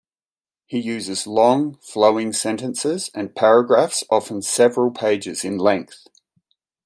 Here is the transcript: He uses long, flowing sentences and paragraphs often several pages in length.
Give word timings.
He 0.65 0.79
uses 0.79 1.27
long, 1.27 1.75
flowing 1.77 2.33
sentences 2.33 3.11
and 3.13 3.35
paragraphs 3.35 4.03
often 4.09 4.41
several 4.41 4.89
pages 4.89 5.43
in 5.45 5.59
length. 5.59 6.07